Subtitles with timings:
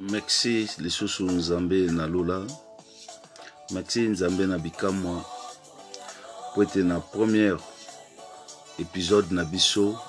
[0.00, 2.46] merci lisusu nzambe na lula
[3.72, 5.24] merci nzambe na bikamwa
[6.54, 7.60] po ete na première
[8.80, 10.00] episode na biso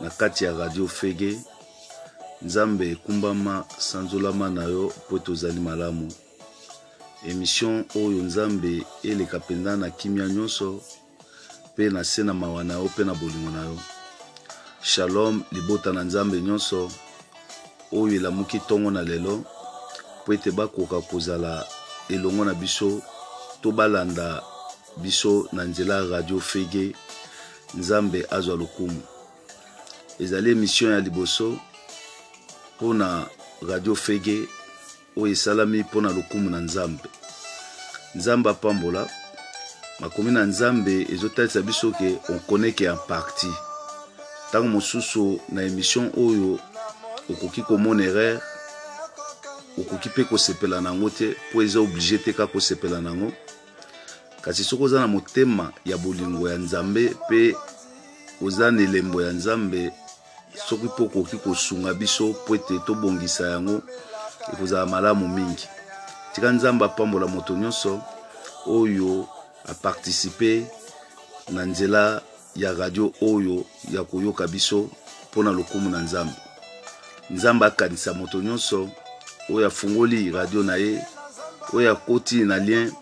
[0.00, 1.38] na kati ya radio fege
[2.42, 6.12] nzambe ekumbama sanzolama na yo po tozali malamu
[7.28, 10.80] emission oyo nzambe eleka mpenza na kimia nyonso
[11.74, 13.78] mpe na se na mawa na yo mpe na bolingo na yo
[14.82, 16.90] shalom libota na nzambe nyonso
[17.92, 19.44] oyo elamuki ntongo na lelo
[20.24, 21.66] mpo ete bakoka kozala
[22.08, 23.02] elongo na biso
[23.60, 24.42] to balanda
[24.96, 26.96] biso na nzela ya radio fege
[27.74, 29.02] nzambe azwa lokumu
[30.18, 31.58] ezali emission ya liboso
[32.76, 33.26] mpona
[33.68, 34.48] radio fege
[35.16, 37.04] oyo esalami mpona lokumu na nzambe
[38.14, 39.08] nzambe apambola
[40.00, 43.48] makomi na nzambe ezotalisa biso ke on connaît ke en parti
[44.48, 46.58] ntango mosusu na émission oyo
[47.32, 48.40] okoki komona erreur
[49.80, 53.32] okoki mpe kosepela na yango te mpo eza oblige te kaka kosepela na yango
[54.42, 57.56] kasi soki oza na motema ya bolingo ya nzambe mpe
[58.42, 59.92] oza na elembo ya nzambe
[60.68, 63.82] soki mpo okoki kosunga biso mpo ete tobongisa yango
[64.52, 65.68] ekozala malamu mingi
[66.32, 68.00] tika nzambe apambola moto nyonso
[68.66, 69.28] oyo
[69.66, 70.66] apartisipe
[71.52, 72.22] na nzela
[72.56, 74.90] ya radio oyo ya koyoka biso
[75.30, 76.32] mpo na lokumu na nzambe
[77.30, 78.88] nzambe akanisa moto nyonso
[79.54, 81.04] oyo afungoli radio na ye
[81.72, 82.92] oyo akoti na lien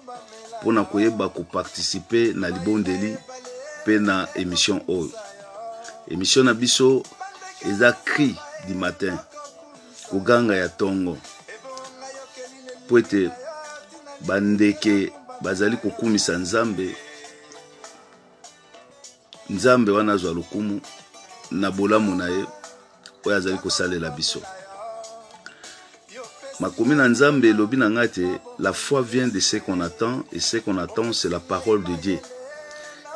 [0.60, 3.16] mpo na koyeba kopartisipe na libondeli
[3.82, 5.10] mpe na émission oyo
[6.08, 7.02] émission na biso
[7.68, 8.36] eza cri
[8.68, 9.16] du matin
[10.10, 11.18] koganga ya ntongo
[12.84, 13.30] mpo ete
[14.26, 16.96] bandeke bazali kokumisa nzambe
[19.50, 20.80] nzambe wana azwa lokumu
[21.50, 22.44] na bolamu na ye
[23.26, 24.42] oyo azali kosalela biso
[26.60, 30.40] makomi na nzambe elobi na ngai te la foi vient de ce qu'on attend et
[30.40, 32.18] ce qu'on attend c'est la parole de dieu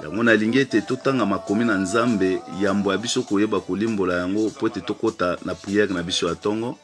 [0.02, 4.80] yango nalingi ete totanga makomi na nzambe yambo ya biso koyeba kolimbola yango mpo ete
[4.80, 6.78] tokɔta na priere na biso ya ntongo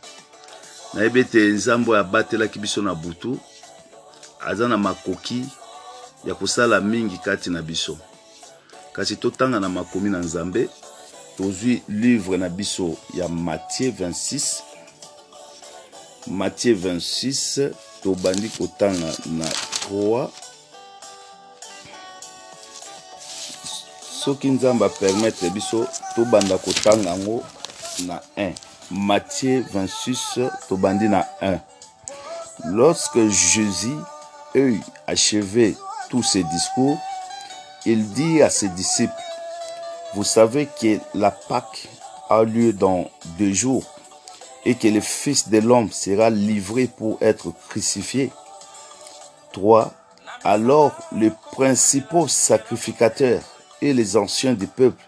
[0.94, 3.41] nayebi ete nzambe oyo abatelaki biso na butu
[4.41, 5.44] aza na makoki
[6.25, 7.98] ya kosala mingi kati na biso
[8.92, 10.69] kasi totanga na makomi na nzambe
[11.40, 14.62] le livre na biso ya Matthieu 26
[16.26, 17.70] Matthieu 26
[18.02, 19.44] tobandi kotanga na
[19.92, 20.28] 3
[24.24, 27.42] soki nzambe permettre biso tobanda kotanga ngo
[28.06, 28.52] na 1
[28.90, 31.58] Matthieu 26 tobandi na 1
[32.64, 33.96] lorsque jésus
[34.54, 35.74] a achevé
[36.10, 36.98] tous ses discours
[37.86, 39.14] il dit à ses disciples
[40.15, 41.88] vous savez que la Pâque
[42.28, 43.84] a lieu dans deux jours
[44.65, 48.31] et que le Fils de l'homme sera livré pour être crucifié.
[49.53, 49.93] 3.
[50.43, 53.43] Alors les principaux sacrificateurs
[53.82, 55.00] et les anciens du peuple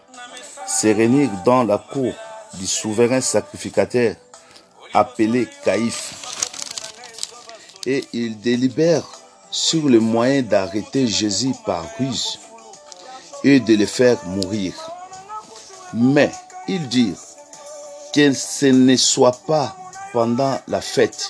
[0.67, 2.13] se réunirent dans la cour
[2.53, 4.15] du souverain sacrificateur
[4.93, 6.13] appelé Caïphe
[7.85, 9.07] et ils délibèrent
[9.51, 12.39] sur le moyen d'arrêter Jésus par ruse
[13.43, 14.73] et de le faire mourir.
[15.93, 16.31] Mais
[16.67, 17.15] ils dirent
[18.13, 19.75] que ce ne soit pas
[20.11, 21.29] pendant la fête,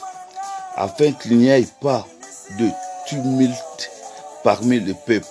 [0.76, 2.06] afin qu'il n'y ait pas
[2.58, 2.70] de
[3.08, 3.90] tumulte
[4.44, 5.28] parmi le peuple.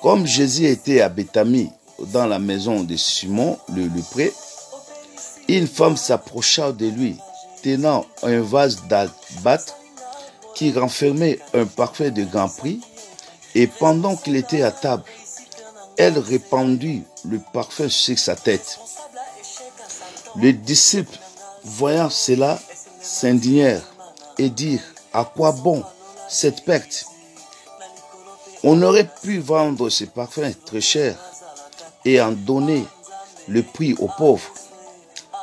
[0.00, 1.72] Comme Jésus était à Béthanie,
[2.12, 4.32] dans la maison de Simon le lepré,
[5.48, 7.16] une femme s'approcha de lui,
[7.64, 9.74] tenant un vase d'albâtre
[10.54, 12.80] qui renfermait un parfum de grand prix,
[13.56, 15.02] et pendant qu'il était à table,
[15.98, 18.78] elle répandit le parfum sur sa tête.
[20.36, 21.18] Les disciples,
[21.64, 22.56] voyant cela,
[23.00, 23.82] s'indignèrent
[24.38, 25.82] et dirent, à quoi bon
[26.28, 27.04] cette perte
[28.62, 31.16] On aurait pu vendre ce parfum très cher
[32.04, 32.86] et en donner
[33.48, 34.48] le prix aux pauvres.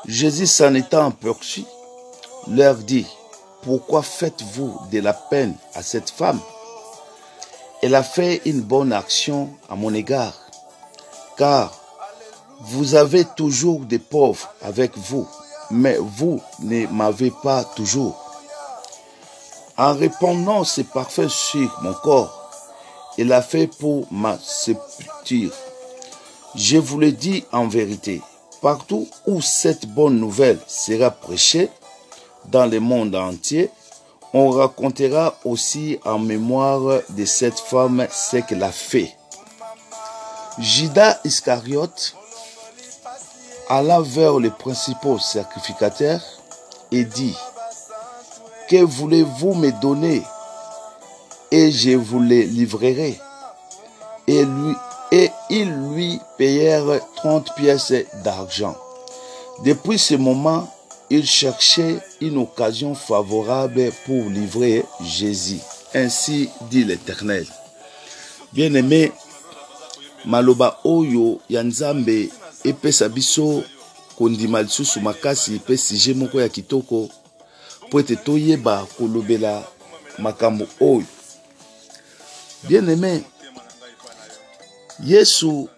[0.07, 1.65] Jésus s'en étant perçu,
[2.47, 3.07] leur dit,
[3.63, 6.39] pourquoi faites-vous de la peine à cette femme
[7.81, 10.44] Elle a fait une bonne action à mon égard
[11.37, 11.71] car
[12.61, 15.27] vous avez toujours des pauvres avec vous,
[15.71, 18.15] mais vous ne m'avez pas toujours.
[19.77, 22.49] En répondant, c'est parfait sur mon corps,
[23.17, 25.51] il a fait pour ma sépulture.
[26.55, 28.21] Je vous le dis en vérité,
[28.61, 31.69] partout où cette bonne nouvelle sera prêchée,
[32.45, 33.71] dans le monde entier,
[34.33, 39.11] on racontera aussi en mémoire de cette femme ce qu'elle a fait.
[40.57, 42.13] Judas Iscariote
[43.67, 46.21] alla vers les principaux sacrificateurs
[46.91, 47.35] et dit,
[48.69, 50.21] Que voulez-vous me donner
[51.51, 53.19] Et je vous les livrerai.
[54.27, 54.75] Et, lui,
[55.11, 57.93] et ils lui payèrent 30 pièces
[58.23, 58.75] d'argent.
[59.63, 60.71] Depuis ce moment,
[61.09, 65.59] il cherchait une occasion favorable pour livrer Jésus.
[65.93, 67.45] Ainsi dit l'Éternel.
[68.53, 69.11] Bien-aimé,
[70.25, 72.29] maloba oyo ya nzambe
[72.63, 73.63] epesa biso
[74.17, 77.09] kondima lisusu makasi mpe sije moko ya kitoko
[77.87, 79.63] mpo ete toyeba kolobela
[80.17, 81.05] makambo oyo
[82.67, 83.23] bien aime
[85.05, 85.69] yesu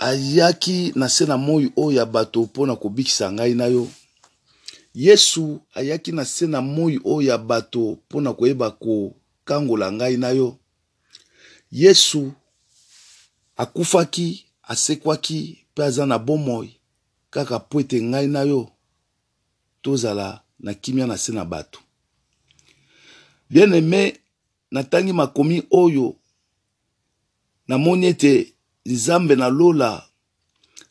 [0.00, 3.88] ayaki na se na moi oyo ya bato mpo na kobikisa ngai na yo
[4.94, 10.28] yesu ayaki na se na moi oyo ya bato mpo na koyeba kokangola ngai na
[10.30, 10.58] yo
[11.72, 12.32] yesu
[13.56, 16.70] akufaki asekwaki mpe aza na bomoi
[17.30, 18.60] kaka po ete ngai na yo
[19.82, 20.28] tozala
[20.64, 21.78] na kimia na se na bato
[23.50, 24.00] bien aime
[24.72, 26.06] na ntangi makomi oyo
[27.68, 28.32] namoni ete
[28.92, 29.88] nzambe nalola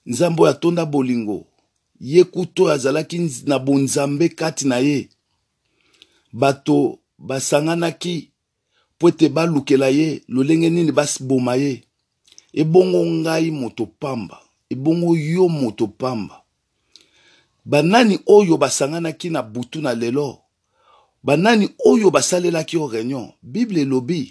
[0.09, 1.37] nzambe oyo atonda bolingo
[2.09, 3.17] ye kutu oyo azalaki
[3.49, 4.97] na bonzambe kati na ye
[6.41, 6.75] bato
[7.27, 8.15] basanganaki
[8.97, 11.73] mpo ete balukela ye lolenge nini baboma ye
[12.61, 14.37] ebongo ngai moto pamba
[14.73, 16.35] ebongo yo moto pamba
[17.71, 20.27] banani oyo basanganaki na butu na lelo
[21.27, 24.21] banani oyo basalelaki o réunion bible elobi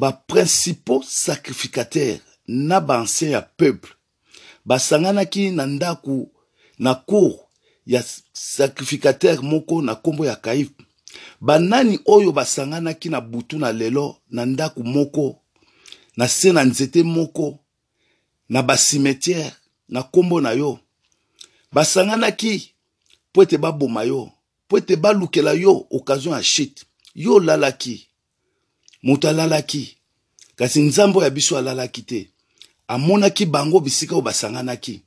[0.00, 2.20] baprincipaux sacrificatere
[2.68, 3.90] na baancien ya peuple
[4.68, 6.16] basanganaki na ndako
[6.84, 7.34] na cour
[7.92, 8.00] ya
[8.56, 10.80] sacrificatere moko na nkombo ya kaife
[11.40, 15.24] banani oyo basanganaki na butu na lelo na ndako moko
[16.16, 17.46] na se na nzete moko
[18.48, 19.52] na basimetiere
[19.92, 20.70] na nkombo na yo
[21.74, 22.54] basanganaki
[23.30, 24.20] mpo ete baboma yo
[24.66, 26.74] mpo ete balukela yo okazion ya shit
[27.14, 28.06] yo olalaki
[29.02, 29.96] moto alalaki
[30.56, 32.20] kasi nzambe oyo ya biso alalaki te
[32.88, 35.00] amonaki bango bisika oyo basanganaki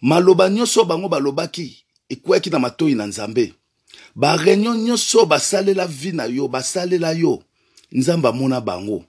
[0.00, 1.66] maloba nyonso bango balobaki
[2.08, 3.54] ekweyaki na matoi na nzambe
[4.18, 7.38] bareunion nyonso basalela vi na yo basalela yo
[7.92, 9.04] nzambe amona bango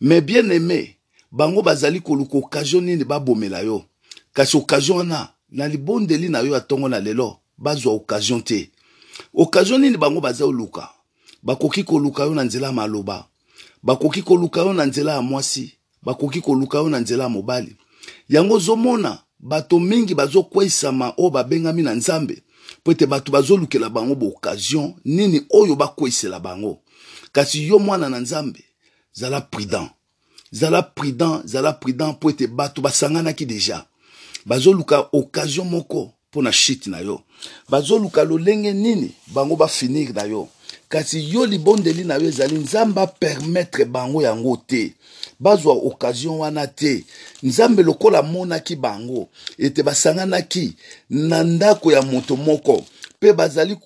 [0.00, 0.96] me bien aime
[1.32, 3.84] bango bazali koluka okazio nini babomela yo
[4.32, 8.70] kasi okazio wana na libondeli na yo ya ntongo na lelo bazwa okazio te
[9.34, 10.88] okazio nini bango baza oluka
[11.42, 13.26] bakoki koluka yo na nzela ya maloba
[13.82, 15.72] bakoki koluka yo na nzela ya mwasi
[16.02, 17.76] bakoki koluka yo na nzela ya mobali
[18.28, 22.42] yango ozomona bato mingi bazokweyisama oyo babengami na nzambe
[22.82, 26.78] mpo ete bato bazolukela bango baoccasion nini oyo bakweyisela bango
[27.32, 28.64] kasi yo mwana na nzambe
[29.12, 29.90] zala prudent
[30.50, 33.84] zala prudent zala prudent mpo ete bato basanganaki deja
[34.46, 37.20] bazoluka occasion moko mpo na shiti na yo
[37.68, 40.48] bazoluka lolenge nini bango bafinir na yo
[40.88, 44.94] kasi yo libondeli na yo ezali nzambe apermetre bango yango te
[45.40, 47.04] bazwa occasion wana te
[47.42, 50.74] nzambe lokola amonaki bango ete basanganaki
[51.10, 52.84] na ndako ya moto moko
[53.20, 53.76] Pe bazali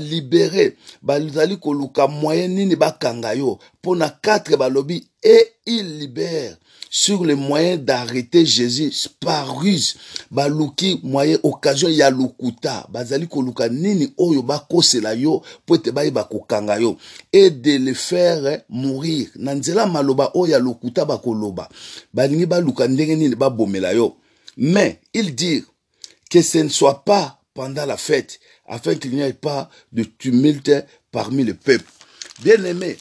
[0.00, 6.56] libérer, bazali koluka moyen nini bakanga yo po na quatre balobi et il libère
[6.90, 9.94] sur le moyen d'arrêter Jésus par ruse
[10.32, 16.80] baluki moyen occasion ya l'ukuta, bazali koluka nini oyo bakosela yo mpo ete ba kokanga
[16.80, 16.96] yo
[17.32, 21.68] et de le faire mourir na nzela maloba oyo ya lokuta bakoloba
[22.12, 24.16] balingi baluka ndenge nini babomela yo
[24.56, 25.62] mais il dire
[26.28, 30.70] que ce ne soit pas pendant la fête afin qu'il n'y ait pas de tumulte
[31.10, 31.84] parmi le peuple.
[32.42, 32.96] Bien aimé,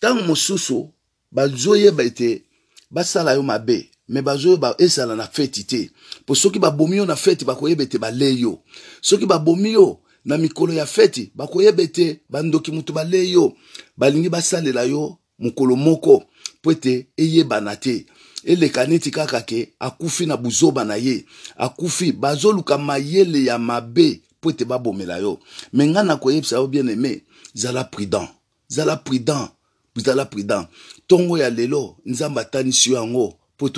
[0.00, 0.88] tant mosusu,
[1.30, 2.44] bazoyeba ete,
[2.90, 5.90] basala yo mabe, me bazoyeba ezala na feti te.
[6.26, 8.62] Po soki babomi yo na feti, bakoyeba ete bale yo.
[9.02, 13.54] Soki babomi yo, na mikolo ya feti, bakoyeba ete bandoki mutu bale yo,
[13.96, 16.24] balingi basalela yo mokolo moko
[16.62, 18.06] po ete eyebana te.
[18.44, 24.52] eleka neti kaka ke akufi na buzoba na ye akufi bazoluka mayele ya mabe Pour
[24.54, 25.38] ete mela yo
[25.74, 28.28] ngana ngai nakoyebisa yo bien aime zala prudent
[28.68, 29.48] zala prudent
[29.96, 30.66] zala prudent
[31.08, 33.68] Tongo ya lelo nzambe tani Pour yango po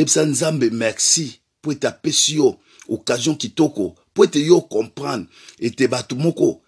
[0.00, 2.38] ete nzambe merci Pour ete apesi
[2.88, 5.26] occasion toko, toko, ete yo comprendre
[5.58, 6.60] Et te moko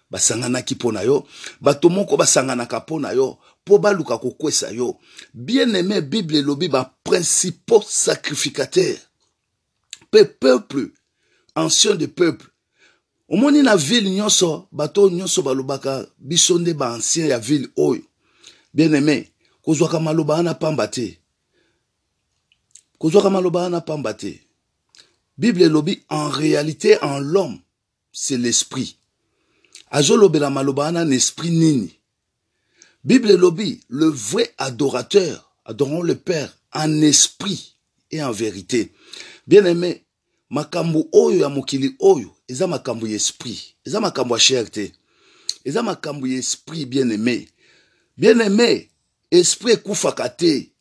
[0.65, 1.25] ki po na yo
[1.61, 4.97] bato moko ka po na yo mpo baluka kokwesa yo
[5.33, 6.37] bien aime bible
[6.69, 8.95] ba principo sacrificataire
[10.11, 10.39] sacrificateur.
[10.39, 10.91] peuple
[11.55, 12.47] ancien de peuple
[13.29, 18.01] omoni na ville nyonso bato oyo nyonso balobaka bisonde ba ancien ya ville oyo
[18.73, 21.17] bien aime kozwaka maloba na pamba te
[22.97, 24.13] kozwaka maloba pamba
[25.37, 27.59] bible lobi en réalité en l'homme
[28.11, 28.95] c'est l'esprit
[29.91, 31.97] la maloba na esprit nini
[33.03, 37.75] bible lobi, le vrai adorateur adorant le père en esprit
[38.11, 38.91] et en vérité
[39.47, 40.04] bien aimé
[40.49, 44.91] makambo oyo ya mokili oyo eza makambo ya esprit eza makambo ya chair te
[45.63, 47.47] eza makambo ya esprit bien aimé
[48.17, 48.89] bien aimé
[49.31, 50.71] esprit ekufaka te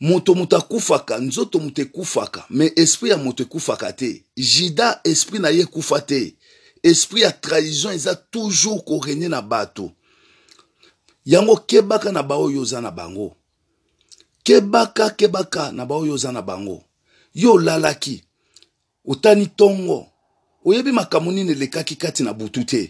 [0.00, 5.48] moto moto akufaka nzoto moto ekufaka me esprit ya moto ekufaka te jida esprit na
[5.48, 6.34] ye ekufa te
[6.82, 9.92] esprit ya trahison eza toujours korenye na bato
[11.24, 13.36] yango kebaka na baoyo oza na bango
[14.42, 16.84] kebaka kebaka na baoyo oza na bango
[17.34, 18.24] yo olalaki
[19.08, 19.98] otani ntongo
[20.68, 22.82] oyebi makambo nini elekaki kati na butu te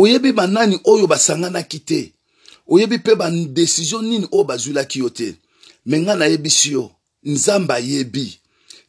[0.00, 2.00] oyebi banani oyo basanganaki te
[2.72, 5.28] oyebi mpe badesizio nini oyo bazwilaki yo te
[5.88, 6.84] me ngai nayebisi yo
[7.32, 8.26] nzambe ayebi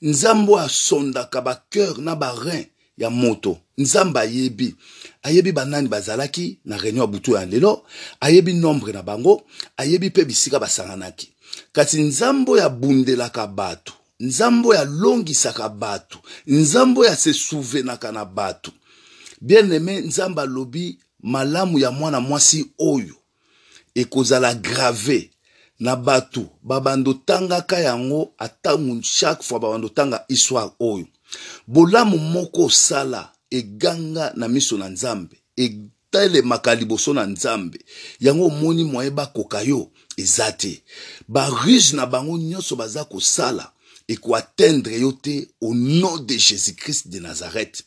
[0.09, 2.65] nzambe oyo asondaka bacœur na barein
[3.01, 3.51] ya moto
[3.83, 4.69] nzambe ayebi
[5.27, 7.73] ayebi banani bazalaki na réunion ya butu ya lelo
[8.25, 9.33] ayebi nombre na bango
[9.81, 11.27] ayebi mpe bisika basanganaki
[11.75, 18.71] kasi nzambe oyo abundelaka bato nzambe oyo alongisaka bato nzambe oyo asesouvenaka na bato
[19.41, 23.15] bien aime nzambe alobi malamu ya mwana mwasi oyo
[23.95, 25.31] ekozala grave
[25.79, 31.05] na bato babando tangaka yango atangu chaque fois babando tanga histoire oyo
[31.67, 37.85] bolamu moko osala eganga na miso na nzambe etelemaka liboso na nzambe
[38.19, 40.83] yango omoni mwaye bakoka yo eza te
[41.27, 43.71] baruse na bango nyonso baza kosala
[44.07, 47.83] ekoatteindre yo te au nom de jésus-christ de nazareth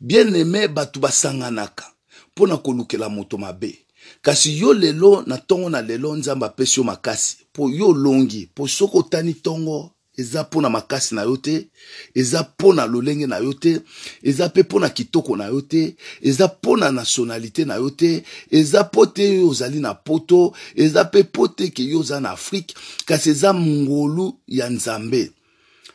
[0.00, 1.90] bien aime bato basanganaka
[2.32, 3.78] mpo na kolukela moto mabe
[4.22, 8.68] kasi yo lelo na ntongo na lelo nzambe apesi yo makasi mpo yo olongi mpo
[8.68, 11.68] soki otani ntongo eza mpo na makasi na yo te
[12.14, 13.80] eza mpo na lolenge na yo te
[14.22, 18.24] eza mpe mpo na kitoko na yo te eza mpo na nationalité na yo te
[18.50, 22.30] eza mpo te yo ozali na poto eza mpe mpo te ke yo oza na
[22.30, 22.74] afrike
[23.06, 25.32] kasi eza ngolu ya nzambe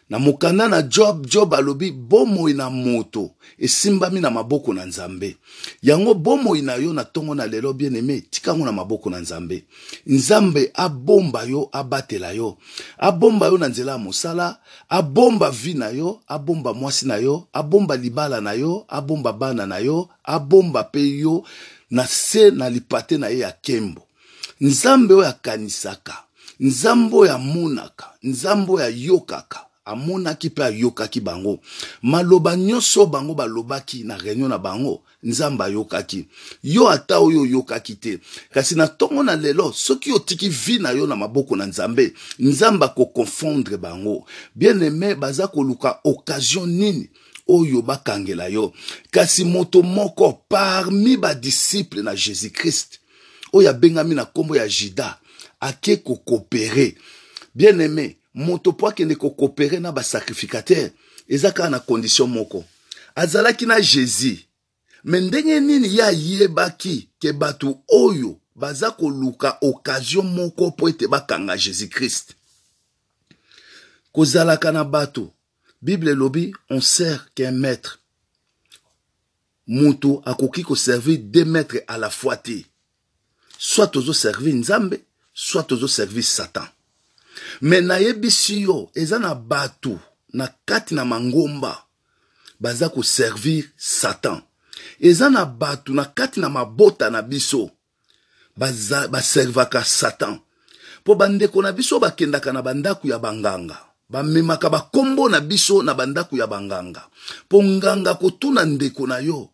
[0.09, 5.37] na mokanda na job job alobi bomoi na moto esimbami na maboko na nzambe
[5.81, 9.63] yango bomoi na yo na ntongo na lelo bien aime tikango na maboko na nzambe
[10.05, 12.57] nzambe abomba yo abatela yo
[12.97, 14.59] abomba yo na nzela ya mosala
[14.89, 19.77] abomba vi na yo abomba mwasi na yo abomba libala na yo abomba bana na
[19.77, 21.43] yo abomba mpe yo
[21.89, 24.01] na se na lipate na ye ya nkembo
[24.61, 26.13] nzambe oyo akanisaka
[26.59, 31.59] nzambe oyo amonaka nzambe oyo ayokaka amonaki mpe ayokaki bango
[32.01, 36.25] maloba nyonso bango balobaki na réunion na bango nzambe ayokaki
[36.63, 38.17] yo ata oyo oyokaki te
[38.53, 42.85] kasi na ntongo na lelo soki otiki vi na yo na maboko na nzambe nzambe
[42.85, 44.25] akoconfondre bango
[44.55, 47.09] bien aime baza koluka occasion nini
[47.47, 48.73] oyo bakangela yo
[49.11, 52.99] kasi moto moko parmi badisiple na jésus-christ
[53.53, 55.17] oyo abengami na nkombo ya jida
[55.59, 56.95] ake kokopere
[57.55, 60.91] bien aime moto mpo akende kokopere na basakrifikatere
[61.27, 62.65] eza kaka na kondition moko
[63.15, 64.37] azalaki na jésus
[65.03, 71.55] me ndenge nini ye ayebaki ke bato oyo baza koluka okazio moko mpo ete bakanga
[71.57, 72.33] jésus christ
[74.11, 75.31] kozalaka na bato
[75.81, 77.99] bible elobi on sert qu'un maître
[79.67, 82.51] moto akoki koservir deux maîtres à la fois te
[83.57, 84.97] soit tozoservir nzambe
[85.33, 86.67] soit tozoservir satan
[87.61, 89.99] me nayebisi yo eza na bato
[90.35, 91.83] na kati na mangomba
[92.59, 94.41] baza koservir satan
[94.99, 97.71] eza na bato na kati na mabota na biso
[99.11, 100.39] baservaka satan
[101.05, 106.35] mpo bandeko na biso bakendaka na bandako ya banganga bamemaka bakombo na biso na bandako
[106.35, 107.07] ya banganga
[107.47, 109.49] mpo nganga kotuna ndeko na yo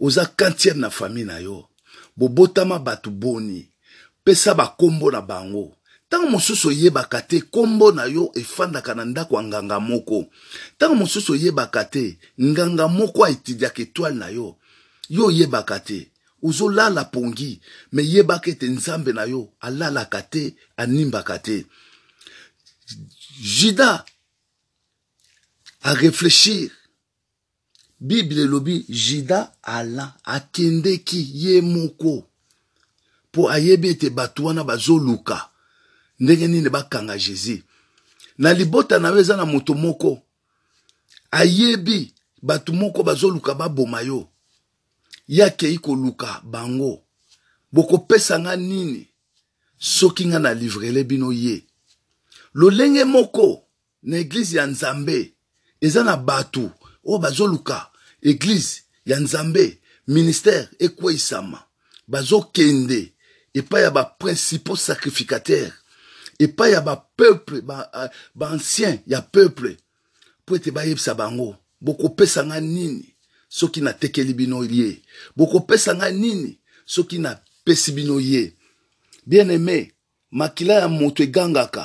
[0.00, 1.68] oza kantiere na fami na yo
[2.16, 3.68] bobotama bato boni
[4.24, 5.76] pesa bakombo na bango
[6.08, 10.18] ntango mosusu oyebaka te nkombo na yo efandaka na ndako ya nganga moko
[10.76, 12.04] ntango mosusu oyebaka te
[12.46, 14.46] nganga moko aetudiaka etwale na yo
[15.16, 15.98] yo oyebaka te
[16.46, 17.50] ozolala pongi
[17.94, 20.42] me yebaka ete nzambe na yo alalaka te
[20.82, 21.56] animbaka te
[23.58, 23.88] juda
[25.90, 26.70] areflechir
[28.08, 29.38] bible elobi juda
[29.76, 30.04] ala
[30.36, 32.12] akendeki ye moko
[33.30, 35.38] mpo ayebi ete bato wana bazoluka
[36.20, 37.60] ndenge nini bakanga jésus
[38.38, 40.22] na libota na yo eza na moto moko
[41.30, 44.20] ayebi bato moko bazoluka baboma yo
[45.32, 46.92] ye akei koluka bango
[47.74, 49.02] bokopesa nga nini
[49.96, 51.56] soki nga nalivrele bino ye
[52.58, 53.48] lolenge moko
[54.08, 55.18] na eglize ya nzambe
[55.86, 56.64] eza na bato
[57.08, 57.78] oyo bazoluka
[58.30, 58.74] eglize
[59.10, 59.64] ya nzambe
[60.14, 61.58] ministère ekweisama
[62.12, 63.00] bazokende
[63.58, 65.72] epai ya baprincipaux sacrificataire
[66.38, 67.62] epai ya bapeuple
[68.34, 69.76] baancien ba ya peuple
[70.42, 73.14] mpo euh, ete bayebisa bango bokopesa nga nini
[73.48, 75.02] soki natekeli bino ye
[75.36, 78.52] bokopesa nga nini soki napesi bino ye
[79.26, 79.78] bien aime
[80.30, 81.84] makila ya moto egangaka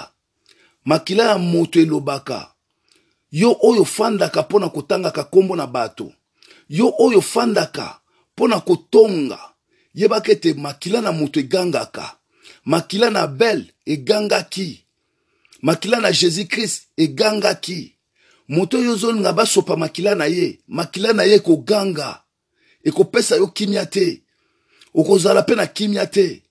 [0.85, 2.37] makila ya moto elobaka
[3.31, 6.07] yo oyo fandaka mpo na kotangaka nkombo na bato
[6.77, 7.99] yo oyo fandaka
[8.35, 9.39] mpo na kotonga
[9.93, 12.17] yebaka ete makila na moto egangaka
[12.65, 14.85] makila na abel egangaki
[15.61, 17.95] makila na jésus-christ egangaki
[18.47, 22.21] moto oyo ozolinga basopa makila na ye makila na ye ekoganga
[22.83, 24.21] ekopesa yo kimia te
[24.93, 26.43] okozala mpe na kimia te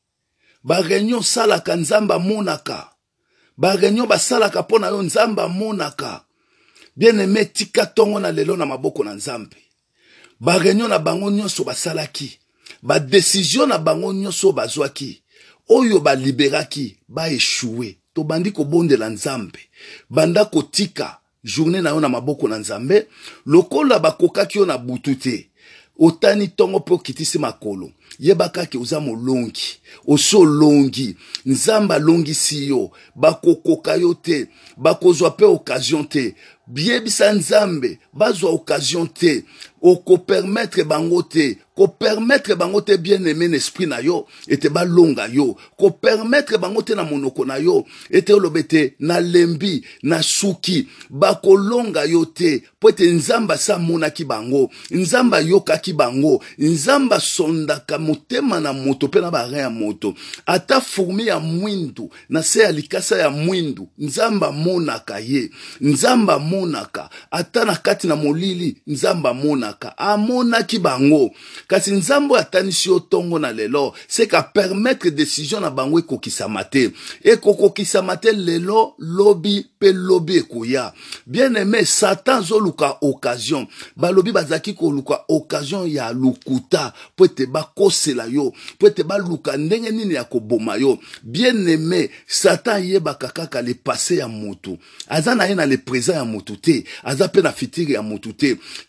[0.65, 2.91] bareunion osalaka nzambe amonaka
[3.57, 6.25] bareunion basalaka mpo na yo nzambe amonaka
[6.97, 9.57] bien aime etika ntongo na lelo na maboko na nzambe
[10.41, 12.39] bareunion na bango nyonso basalaki
[12.83, 15.20] badesizio na bango nyonso bazwaki
[15.71, 19.59] oyo baliberaki baeshue tobandi kobondela nzambe
[20.11, 23.07] banda kotika journée na yo na maboko na nzambe
[23.47, 25.47] lokola bakokaki yo na butu te
[25.99, 33.95] otani ntongo mpo okitisi makolo yeba kaka oza molongi osi olongi nzambe alongisi yo bakokoka
[33.95, 36.35] yo te bakozwa mpe okazion te
[36.67, 39.45] biyebisa nzambe bazwa okazion te
[39.83, 45.25] okopermetre oh, bango te kopermetre bango te bien aime na esprit na yo ete balonga
[45.33, 47.79] yo kopermetre bango te na monoko na yo
[48.13, 54.69] ete oloba ete nalembi na suki bakolonga yo te mpo ete nzambe asi amonaki bango
[54.91, 60.15] nzambe ayokaki bango nzambe asondaka motema na moto mpe na barin ya moto
[60.47, 65.51] ata fourmi ya mwindu na se ya likasa ya mwindu nzambe amonaka ye
[65.81, 71.31] nzambe amonaka ata na kati na molili nzambe amonaka amonaka amonaki bango
[71.69, 76.65] kasi nzambo oyo atanisi yo ntongo na lelo se ka permettre décision na bango ekokisama
[76.65, 76.91] te
[77.25, 80.93] ekokokisama te lelo lobi pe lobi ya
[81.27, 88.27] bien aimé satan zo luka occasion bazaki ko luka occasion ya lukuta mpo ete bakosela
[88.29, 93.75] yo mpo ba luka ndenge nini ya koboma yo bien aimé satan ayebaka kaka le
[93.75, 94.79] passé ya motu
[95.09, 98.35] aza na le présent ya motu te aza mpe na fitiri ya motu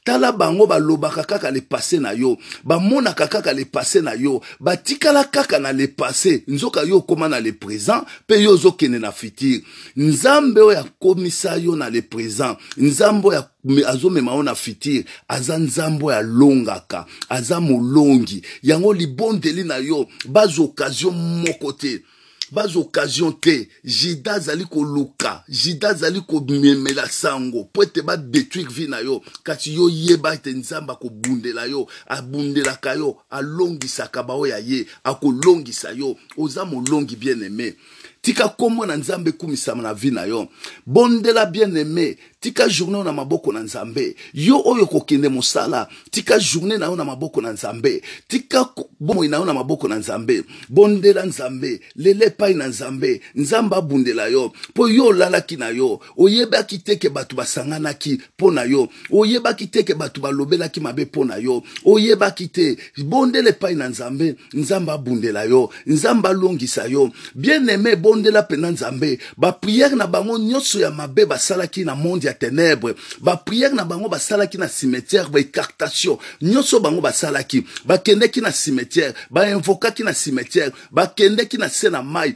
[0.06, 5.72] tala bango balobaka kaka lepase na yo bamonaka kaka lepase na yo batikala kaka na
[5.76, 9.64] lepase nzoka yo okóma na leprésent mpe yo ozokende na fitire
[9.98, 13.44] nzambe oyo akómisa yo na leprésent nzambe oyo
[13.88, 20.66] azomema yo na fitire aza nzambe oyo alongaka aza molongi yango libondeli na yo bazwa
[20.66, 22.02] okazio moko te
[22.52, 29.22] bazokazion te jida azali koluka jida azali komemela sango mpo ete badetruire vi na yo
[29.44, 36.66] kasi yo yeba ete nzambe akobundela yo abundelaka yo alongisaka baoyo aye akolongisa yo oza
[36.66, 37.76] molongi bien aime
[38.22, 40.48] tika kombo na nzambe ekumisama na vi na yo
[40.86, 46.78] bondela bien aime tika journe na maboko na nzambe yo oyo kokende mosala tika journe
[46.78, 48.68] na yo na maboko na nzambe tika
[49.00, 54.26] bomoi na yo na maboko na nzambe bondela nzambe lele epai na nzambe nzambe abundela
[54.28, 59.94] yo mpo yo olalaki na yo oyebaki teke bato basanganaki mpo na yo oyebaki teke
[59.94, 65.70] bato balobelaki mabe mpo na yo oyebaki te bondela epai na nzambe nzambe abundela yo
[65.86, 71.84] nzambe alongisa yo bien aime ebondela mpena nzambe bapriere na bango nyonso ya mabe basalaki
[71.86, 78.42] na monde ya ténèbre baprière na bango basalaki na cimetière baécartation nyonso bango basalaki bakendeki
[78.42, 82.36] na cimetière bainvokaki na cimetière bakendeki na se na mai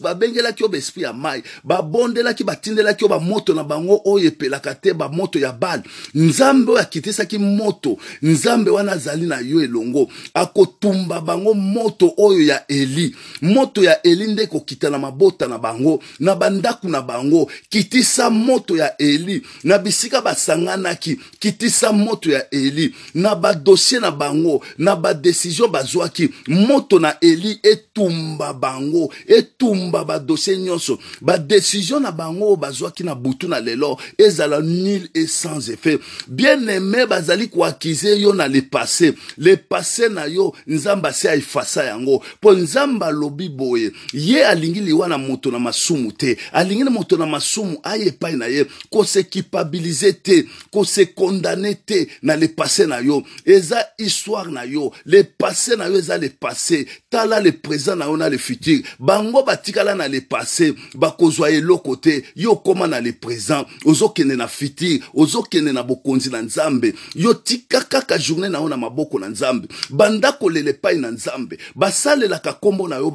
[0.00, 5.38] babengelaki oyo baesprit ya mai babondelaki batindelaki oyo bamoto na bango oyo epelaka te bamoto
[5.38, 5.82] ya bale
[6.14, 12.64] nzambe oyo akitisaki moto nzambe wana azali na yo elongo akotumba bango moto oyo ya
[12.68, 18.30] eli moto ya eli nde ekokita na mabota na bango na bandako na bango kitisa
[18.30, 19.27] moto ya eli
[19.64, 26.30] nabisika na bisika ki kitisa moto ya eli na dossier na bango na ba ki
[26.48, 30.20] moto na eli etumba bango etumba
[30.58, 35.98] nyoso ba décision na bango ba na butu na lelo ezala nil et sans effet
[36.28, 39.14] bien aime bazali koakize yo na le passé
[40.10, 41.28] na yo se se
[41.78, 46.84] ya yango po nzamba lobi boye ye alingi liwa na moto na masumu te alingi
[46.84, 50.44] na moto na masumu aye pa ye kose kosekipabilize te
[51.14, 56.18] condamné, te na passé na yo eza histoire na yo le passé na yo eza
[56.18, 56.54] ta
[57.10, 61.50] tala le présent na yo na le futur bango batikala na le passé, ba bakozwa
[61.60, 66.42] lo te yo koma na le présent Ozo ozokende na futur ozokende na bokonzi na
[66.42, 71.10] nzambe yo tika ka journée na yo na maboko na nzambe banda le epai na
[71.10, 71.58] nzambe
[72.28, 73.12] la kakombo na yo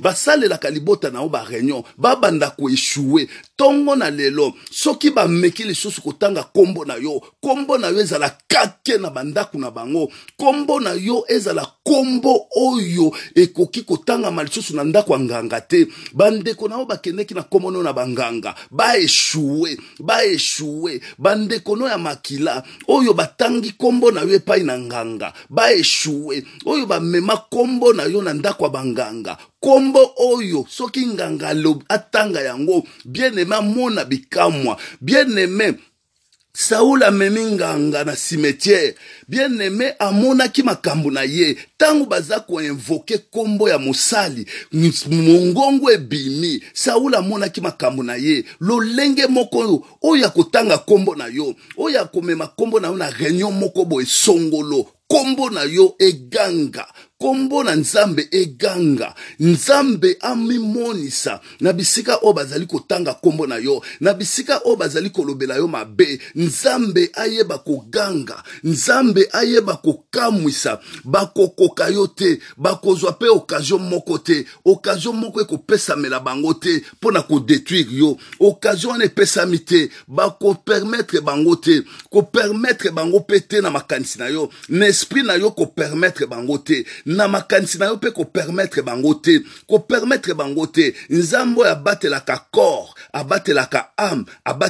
[0.00, 3.28] basale la libota na yo banda ko échoué.
[3.56, 8.98] ntongo na lelo soki bameki lisusu kotanga nkombo na yo nkombo na yo ezala kake
[8.98, 15.12] na bandako na bango nkombo na yo ezala nkombo oyo ekoki kotangama lisusu na ndako
[15.12, 21.76] ya nganga te bandeko na yo bakendeki na nkombo no na banganga baeshue baeshue bandeko
[21.76, 27.92] no ya makila oyo batangi nkombo na yo epai na nganga baeshue oyo bamema nkombo
[27.92, 31.56] na yo na ndako ya banganga nkombo oyo soki nganga
[31.88, 35.74] atanga yango bien bien-aime amona bikamwa bien-aime
[36.52, 38.94] saul amemi nganga na simetiere
[39.28, 44.46] bien-aime amonaki makambo na ye ntango baza koinvoke nkombo ya mosali
[45.10, 51.26] mongongo ebimi saul amonaki makambo na ye lolenge moko oyo oyo ya kotanga nkombo na
[51.26, 55.94] yo oyo ya komema nkombo na yo na réunion moko boye songolo nkombo na yo
[55.98, 56.86] eganga
[57.20, 64.14] nkombo na nzambe eganga nzambe amimonisa na bisika oyo bazali kotanga nkombo na yo na
[64.14, 72.38] bisika oyo bazali kolobela yo mabe nzambe ayeba koganga nzambe ayeba kokamwisa bakokoka yo te
[72.56, 78.90] bakozwa mpe okazio moko te okazio moko ekopesamela bango te mpo na kodetruire yo okazio
[78.90, 84.86] wana epesami te bakopermetre bango te kopermetre bango mpe te na makanisi na yo na
[84.86, 86.84] esprit na yo kopermetre bango te
[87.16, 88.10] na makanisi na yo bangote.
[88.14, 89.12] kopermetre bango
[89.66, 90.68] ko permettre bango
[91.10, 92.94] nzambo ya batela abatelaka corps
[93.96, 94.24] âme,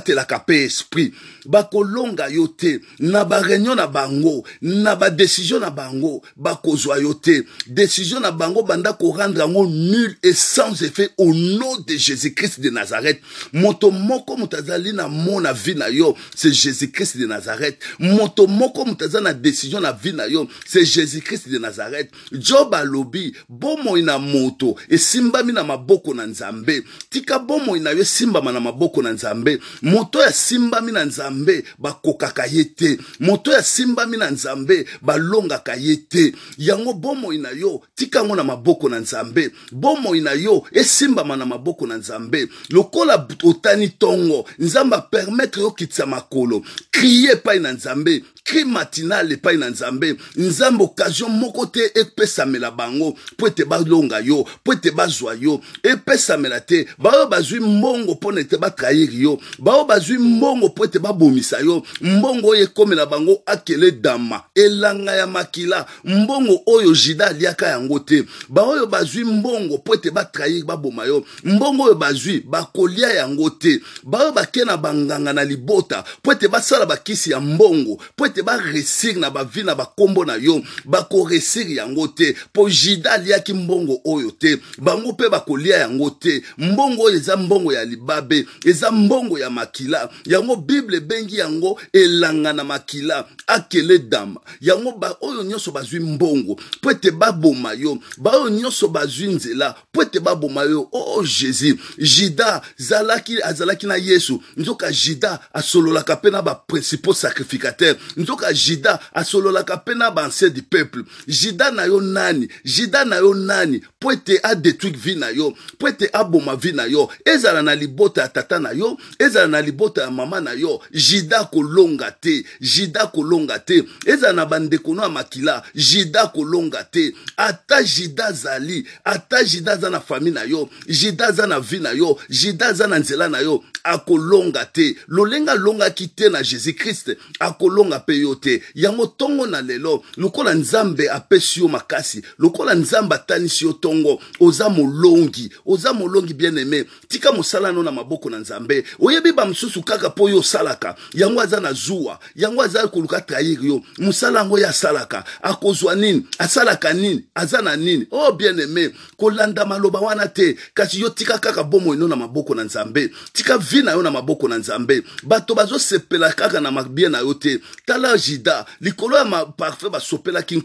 [0.08, 1.12] la ka pe esprit
[1.44, 8.20] bakolonga yo te na réunion na bango na décision na bango bakozwa yo te décision
[8.20, 13.20] na bango banda rendre ngo nul et sans effet au nom de jésus-christ de nazareth
[13.52, 19.32] moto moko mutazali na mona na vie yo c'est jésus-christ de nazareth moto moko mutazana
[19.34, 24.76] décision na na vie na yo c'est jésus-christ de nazareth job alobi bomoi na moto
[24.88, 30.18] esimbami na maboko na nzambe tika bomoi na yo esimbama na maboko na nzambe moto
[30.18, 36.34] oyo asimbami na nzambe bakokaka ye te moto oyo asimbami na nzambe balongaka ye te
[36.58, 41.46] yango bomoi na yo tika yango na maboko na nzambe bomoi na yo esimbama na
[41.46, 48.22] maboko na nzambe lokola otani ntongo nzambe apermetre yo kitisa makolo krie epai na nzambe
[48.46, 54.40] cri matinal epai na nzambe nzambe occasion moko te epesamela bango mpo ete balonga yo
[54.62, 60.18] mpo ete bazwa yo epesamela te baoyo bazwi mbongo mpona ete batrahiri yo baoyo bazwi
[60.18, 66.60] mbongo mpo ete babomisa yo mbongo oyo ekomela bango akele dama elanga ya makila mbongo
[66.66, 71.94] oyo jida aliaka yango te baoyo bazwi mbongo mpo ete batrahiri baboma yo mbongo oyo
[71.94, 77.40] bazwi bakolia yango te baoyo bake na banganga na libota mpo ete basala bakisi ya
[77.40, 83.10] mbongo mpo te baresir na bavile na bakombo na yo bakoresir yango te mpo jida
[83.12, 88.46] aliaki mbongo oyo te bango mpe bakolia yango te mbongo oyo eza mbongo ya libabe
[88.64, 95.42] eza mbongo ya makila yango bible ebengi yango elanga na makila akele dama yango baoyo
[95.44, 100.88] nyonso bazwi mbongo mpo ete baboma yo baoyo nyonso bazwi nzela mpo ete baboma yo
[100.92, 107.96] o oh, jésus jida zalaki azalaki na yesu nzoka jida asololaka mpe na baprincipaux sacrificatere
[108.26, 113.34] nzoka jida asololaka mpe na banse du peuple jida na yo nani jida na yo
[113.34, 117.74] nani mpo ete adétruire vi na yo mpo ete aboma vi na yo ezala na
[117.74, 122.44] libota ya tata na yo ezala na libota ya mama na yo jida kolonga te
[122.60, 128.86] jida kolonga te ezala na bandeko no ya makila jida kolonga te ata jida azali
[129.04, 132.86] ata jida aza na fami na yo jida aza na vi na yo jida aza
[132.86, 138.34] na nzela na yo akolonga te lolenge alongaki te na jésus krist akolonga mpe yo
[138.36, 144.20] te yango ntongo na lelo lokola nzambe apesi yo makasi lokola nzambe atanisi yo ntongo
[144.40, 149.82] oza molongi oza molongi bien aime tika mosala no na maboko na nzambe oyebi bamosusu
[149.82, 154.58] kaka mpo yo osalaka yango aza na zuwa yango aza koluka trahir yo mosala yango
[154.58, 160.00] ye asalaka akozwa nini asalaka nini aza na nini o oh, bien aime kolanda maloba
[160.00, 163.92] wana te kasi yo tika kaka bomoi no na maboko na nzambe tika vi na
[163.92, 168.64] yo na maboko na nzambe bato bazosepela kaka na mabie na yo te tala jida
[168.80, 170.62] likolo sopela parfum basopelaki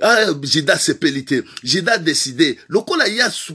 [0.00, 0.94] Ah jida Zida
[1.26, 3.04] te jida adeside lokola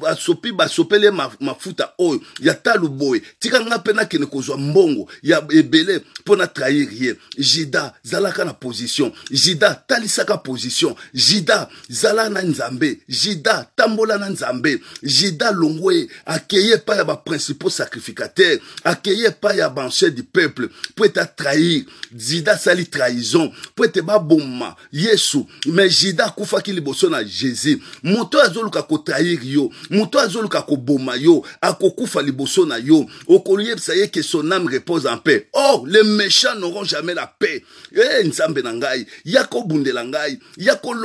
[0.01, 0.67] ba asopi ma
[1.12, 3.21] ma mafuta oi, ya talu boy.
[3.39, 8.54] tika nga mpe ne kozwa mbongo ya ebele pona na trahir ye jida zalaka na
[8.54, 16.10] position jida talisaka position jida zala na nzambe jida tambola na nzambe jida longwe.
[16.25, 18.60] a akeye pa ya principaux sacrificateurs.
[18.84, 21.84] akeye pas ya bancher du peuple pour être trahir.
[22.15, 29.39] jida salit trahison mpo yesu mais jida Koufa ki libosona jésus moto oyo kako kotrahir
[29.44, 31.22] yo moto oyo kako bomayo.
[31.22, 36.04] yo akokufa li bosona yo okoyebisa ye ke son âme repose en paix oh, les
[36.04, 37.63] méchants n'auront jamais la paix
[37.96, 39.06] Eh nzambe nangai.
[39.26, 40.96] ya ko ngai ya ko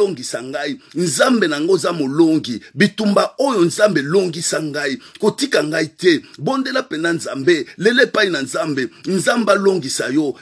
[0.95, 1.79] nzambe nango
[2.75, 8.91] bitumba oyo nzambe longi ngai kotika ngai te bondela mpena nzambe Lele pa na nzambe
[9.59, 10.35] longi sa yo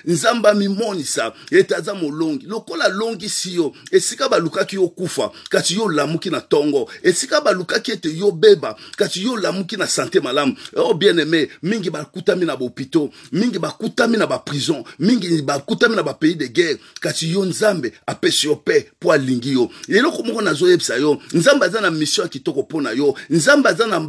[0.54, 6.30] mimoni sa ete aza molongi lokola alongisi yo esika balukaki yo kufa kasi yo olamuki
[6.30, 10.94] na tongo esika balukaki ete yo beba kasi yo olamuki na sante malamu o oh,
[10.94, 16.48] bien aime mingi bakutami na bahopitau mingi bakutami na baprison mingi bakutami na bapays de
[16.48, 21.66] guerre kasi yo nzambe apesi yo pe mpo alingi yo eloko moko nazoyebisa yo nzambe
[21.66, 24.08] aza na mission ya kitoko mpo na yo nzambe aza na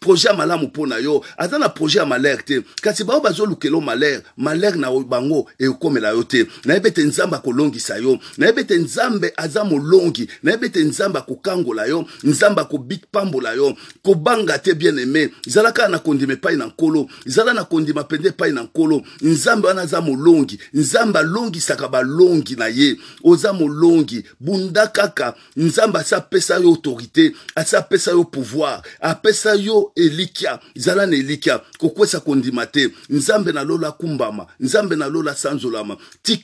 [0.00, 3.76] proje ya malamu mpo na yo aza na proje ya malere te kasi bao bazolukela
[3.76, 8.76] yo malere malere na bango ekomela yo te nayeba ete nzambe akolongisa yo nayeba ete
[8.78, 15.30] nzambe aza molongi nayeba ete nzambe akokangola yo nzambe akobipambola yo kobanga te bien aime
[15.46, 19.68] zala kaka na kondima epai na nkolo zala na kondima mpenza epai na nkolo nzambe
[19.68, 26.54] wana aza molongi nzambe alongisaka balongi na ye oza molongi bunda kaka nzambe asi apesa
[26.58, 32.90] yo autorité asi apesa yo pouvoir apesa yo elikya zala na elikya kokwesa kondima te
[33.10, 36.43] nzambe lola kumbama nzambe nalola sanzolama tika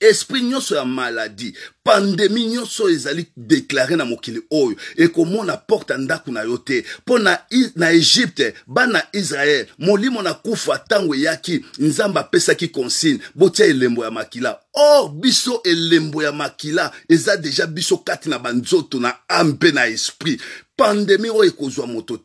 [0.00, 6.30] esprit so ya maladi pandemi nyonso ezali deklare na mokili oyo ekomona porte ya ndako
[6.32, 6.84] na yote, te
[7.18, 7.38] na,
[7.76, 8.54] na egypte
[8.92, 10.80] na Israel, molimo na kufa
[11.16, 17.36] yaki, nzamba pesa apesaki consigne botia elembo ya makila oh biso elembo ya makila eza
[17.36, 20.40] deja biso katina na banzoto na ampena na esprit
[20.80, 22.18] Pandémie oyo ekozwa moto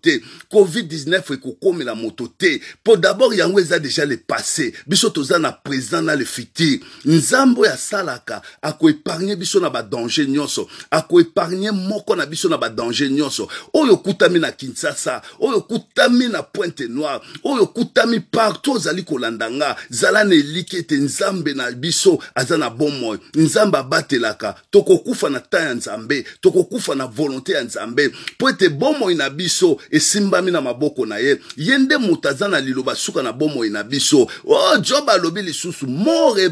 [0.54, 6.16] covid-19 ekokomela moto te mpo dabord yango déjà le passé biso toza na présent na
[6.16, 12.56] le futur nzambe oyo asalaka akoepargne biso na nyoso, nyonso akoepargne moko na biso na
[12.70, 19.04] danger nyonso oyo okutami na kinsasa, oyo okutami na pointe noire oyo okutami partout ozali
[19.04, 25.30] kolanda nga zala na eliki ete nzambe na biso azana na bomoi nzambe abatelaka tokokufa
[25.30, 28.12] na temps nzambe tokokufa na volonté ya nzambe
[28.52, 33.32] mpo inabiso bomoi na esimbami na maboko na ye Yende mutazana na liloba suka na
[33.34, 35.10] bomo na oh o job
[35.54, 36.52] susu mort et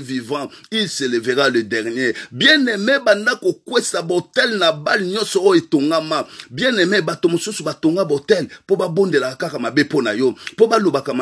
[0.00, 6.26] vivant il levera le dernier bien aimé banda kwesa botel na bal nyoso oyo etongama
[6.50, 11.12] bien aimé bato ba batonga botel bonde la kaka mabe yo na yo mpo balobaka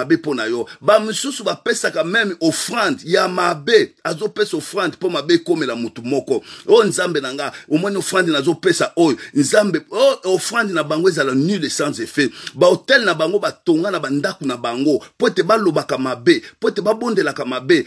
[0.48, 1.06] yo ba na
[1.46, 6.82] yo pesa ka même offrande ya mabe azopesa offrande po mabe ekomela motu moko Oh,
[6.84, 7.30] nzambe na
[7.70, 12.68] offrande na offrande nazopesa oy, nzambe oh, offrande na bango ezala nul sans effet ba
[12.68, 17.44] hôtel na bango tonga na bandaku na bango mpo ete balobaka mabe bonde la babondelaka
[17.44, 17.86] mabe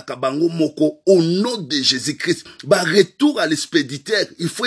[0.00, 4.62] la bango moko au nom de jésus-christ ba retour à l'expéditeur il faut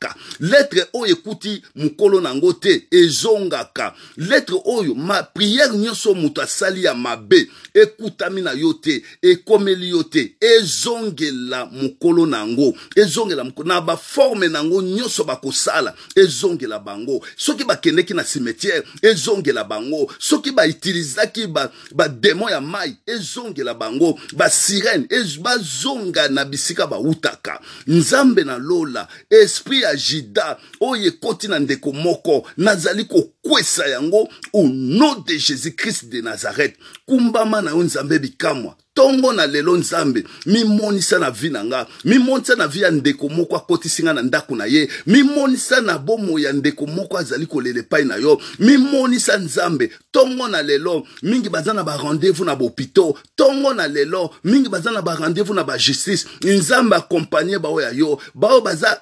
[0.00, 6.46] ka, lettre o ekuti mokolo na yango te ezongaka lettre oyo ma prière nyonso mouta
[6.46, 13.44] sali ya mabe ekutami na yote, te yote, yo la ezongela mokolo na la ezongela
[13.64, 20.10] na forme na yango bako bakosala misala ezongela bango soki bakendeki na cimetière ezongela bango
[20.18, 21.46] soki baitilizaki
[21.92, 29.82] bademo ba ya mai ezongela bango basirene ez, bazonga na bisika bautaka nzambe nalola esprit
[29.82, 35.74] ya jida oyo ekoti na ndeko moko nazali ko kokwesa yango au nom de jésus
[35.74, 36.76] christ de nazareth
[37.06, 42.54] kumbama na yo nzambe bikamwa ntongo na lelo nzambe mimonisa na vi na nga mimonisa
[42.54, 46.52] na vi ya ndeko moko akotisi nga na ndako na ye mimonisa na bomoi ya
[46.52, 51.82] ndeko moko azali kolela epai na yo mimonisa nzambe ntongo na lelo mingi baza na
[51.82, 57.86] barendez-vous na bohôpitau ntongo na lelo mingi baza na barendez-vous na bajustice nzambe akompanie baoyo
[57.86, 59.00] ya yo baoyo baza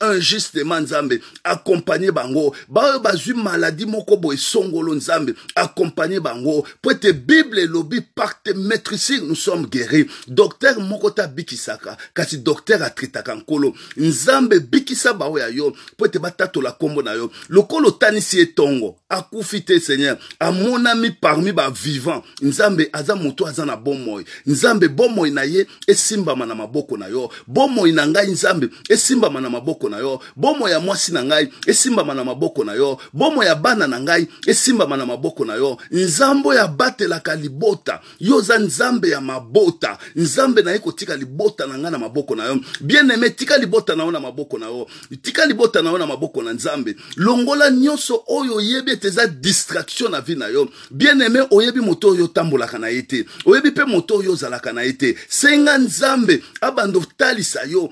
[0.00, 7.00] un injustement nzambe accompagner bango ba bazwi maladie moko boy songolo nzambe Accompany bango pote
[7.00, 13.22] te bible lobi par te nous sommes guéris docteur mokota Biki Saka kasi docteur Trita
[13.22, 14.60] Kankolo nzambe
[14.94, 20.50] Saba oya yo pote batato la kombo na yo lokolo tanisi etongo akufite Seigneur A
[20.50, 22.22] mon ami parmi vivant.
[22.42, 24.24] nzambe aza moto aza na moy.
[24.46, 28.68] nzambe bomoi na ye simba na maboko na yo bomoi na ngai nzambe
[29.00, 32.72] Simba esimbama na maboko na yo bomo ya mwasi na ngai esimbama na maboko na
[32.74, 38.00] yo bomo ya bana na ngai esimbama na maboko na yo nzambe oyo abatelaka libota
[38.18, 42.60] yo oza nzambe ya mabota nzambe naye kotika libota na ngai na maboko na yo
[42.80, 44.86] bien tika libota na yo na maboko na yo
[45.22, 50.10] tika libota na yo na maboko na nzambe longola nyonso oyo oyebi ete eza distraction
[50.10, 54.16] na vi na yo bien oyebi moto oyo otambolaka na ye te oyebi mpe moto
[54.18, 57.90] oyo ozalaka na ye te senga nzambe abanda otalisa yo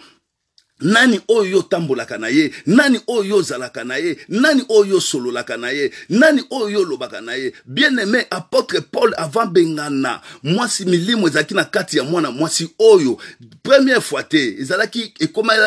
[0.80, 5.92] nani oyo otambolaka na ye nani oyo zala na ye nani oyo osololaka na ye
[6.08, 11.64] nani oyo olobaka na ye bien aimé apôtre paul avant bengana mwasi milimo ezalaki na
[11.64, 13.18] kati ya mwana mwasi oyo
[13.62, 15.12] première fois te ezalaki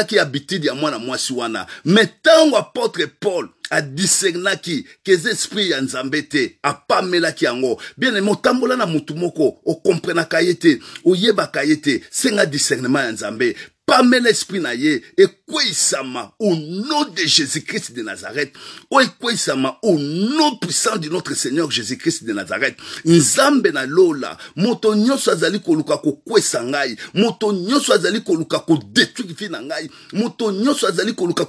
[0.10, 6.21] ki habitude ya mwana mwasi wana Mais ntango apôtre paul adisernaki keza esprit ya nzambe
[6.21, 12.02] te apamelaki yango bien aimé otambola na motu moko okomprenaka ye te oyebaka ye te
[12.10, 13.56] senga discernement ya nzambe
[13.91, 18.54] pamela l'esprit na ye ekweyisama au nom de jésus-christ de nazareth
[18.89, 22.75] oyo Sama au nom puissant de notre seigneur jésus-christ de nazareth
[23.06, 29.49] nzambe na lola moto nyonso azali koluka kokwesa ngai moto nyonso ko koluka kodétruire vie
[29.49, 31.45] na ngai moto nyonso koluka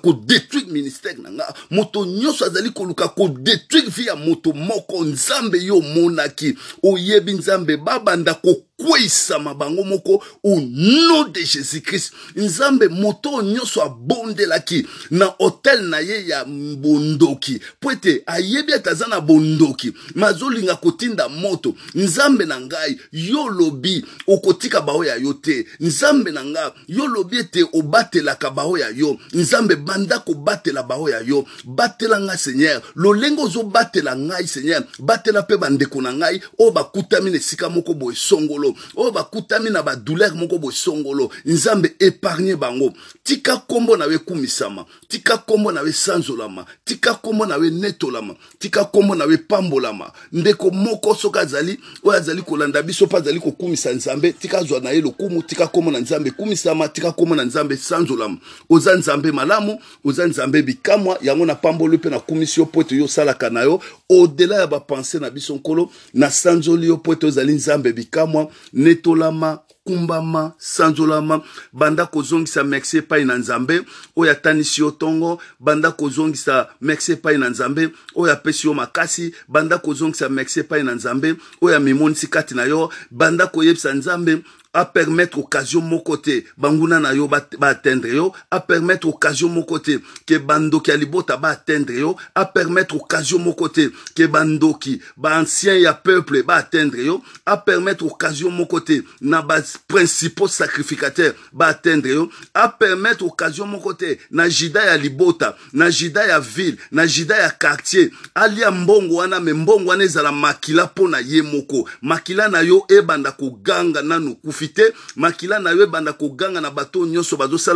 [0.68, 6.54] ministère na nga moto nyonso azali koluka kodétruire vie moto moko nzambe yo monaki.
[6.82, 13.82] oyebi nzambe babanda ko kokweyisama bango moko au nom de jésus-christ nzambe moto oyo nyonso
[13.82, 20.24] abondelaki na hotel na ye ya bondoki mpo ete ayebi ete aza na bondoki me
[20.26, 26.44] azolinga kotinda moto nzambe na ngai yo lobi okotika baoyo ya yo te nzambe na
[26.44, 32.20] ngai yo lobi ete obatelaka baoyo ya yo nzambe banda kobatela baoyo ya yo batela
[32.20, 37.70] ngai seigneur lolenge ozobatela ngai seigneur batela mpe bandeko na ngai oyo bakutami na esika
[37.70, 43.96] moko boye songolo bango oyo bakutami na badouleur moko bosongolo nzambe epargne bango tika kombo
[43.96, 49.14] na yo ekumisama tika kombo na yo esanzolama tika kombo na yo enetolama tika kombo
[49.14, 54.32] na yo epambolama ndeko moko soki azali oyo azali kolanda biso mpe azali kokumisa nzambe
[54.32, 58.38] tika azwa na ye lokumu tika kombo na nzambe ekumisama tika kombo na nzambe esanzolama
[58.70, 63.50] oza nzambe malamu oza nzambe bikamwa yango napamboli mpe nakumisi yo po ete yo osalaka
[63.50, 68.50] na yo odela ya bapense na biso nkolo nasanzoli yo po ete ozali nzambe bikamwa
[68.72, 71.40] netolama kumbama sanzolama
[71.72, 73.82] banda kozongisa merci epai na nzambe
[74.16, 79.78] oyo atanisi yo ntongo banda kozongisa merci epai na nzambe oyo apesi yo makasi banda
[79.78, 84.42] kozongisa merci epai na nzambe oyo amemonisi kati na yo banda koyebisa nzambe
[84.74, 89.62] à permettre occasion mon côté banguna na yo ba atteindre yo à permettre occasion mon
[89.64, 95.40] côté que bandoki alibota ba atteindre yo à permettre occasion mon côté que bandoki ba
[95.40, 99.56] ancien ya peuple ba atteindre yo à permettre occasion mon côté na ba
[99.88, 105.90] principaux sacrificateurs ba atteindre yo à permettre occasion mon côté na jida ya libota na
[105.90, 111.18] jida ya ville na jida ya quartier alia mbongo wana me mbongo wana makila pona
[111.18, 115.86] na yemoko makila na yo ebanda kouganga nanu kufi profite makila na yo
[116.18, 117.22] ko ganga na bato oyo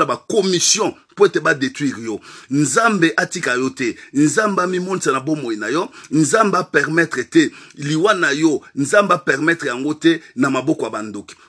[0.06, 2.20] ba commission commission te ba détruire yo
[2.50, 8.30] nzambe atika yo te nzamba amimonisa na bomo na yo nzamba permettre te liwa na
[8.32, 10.86] yo nzamba permettre yango te na maboko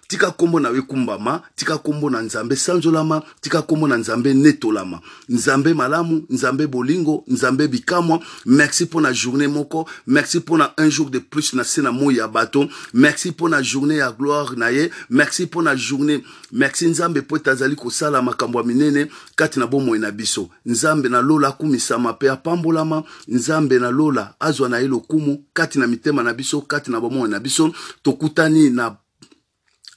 [0.07, 4.99] tika nkombo na yo ekumbama tika nkombo na nzambe esanzolama tika nkombo na nzambe netolama
[5.29, 10.89] nzambe malamu nzambe bolingo nzambe bikamwa merci mpo na journée moko merci mpo na un
[10.89, 14.55] jour de plus na se na moi ya bato merci mpo na journée ya gloire
[14.57, 19.07] na ye merci mpo na journée merci nzambe mpo ete azali kosala makambo ya minene
[19.35, 24.87] kati na bomoi na biso nzambe nalola akumisama mpe apambolama nzambe nalola azwa na ye
[24.87, 28.95] lokumu kati na mitema na biso kati na bomoi na biso tokutani na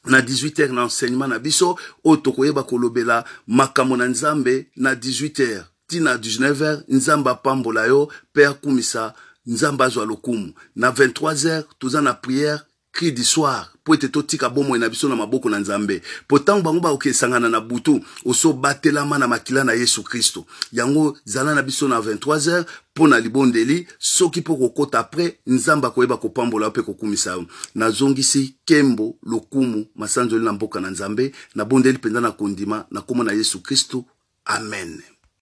[0.07, 6.17] na 18h na enseignement na biso oyo tokoyeba kolobela makambo na nzambe na 18h ntina
[6.17, 9.15] 19h nzambe apambola yo mpe akumisa
[9.47, 12.61] nzambe azwa lokumu na 23h toza na priere
[12.93, 16.63] cri du soir mpo ete totika bomoi na biso na maboko na nzambe mpo ntango
[16.63, 21.99] bango bakokesangana na butu osobatelama na makila na yesu kristo yango zala na biso na
[22.01, 22.67] 23 heures
[22.97, 28.55] mpo na libondeli soki mpo kokota apres nzambe akoyeba kopambola yo mpe kokumisa yo nazongisi
[28.63, 33.61] nkembo lokumu masanzoli na mboka na nzambe nabondeli mpenza na kondima na nkoma na yesu
[33.63, 34.05] kristo
[34.45, 35.20] amen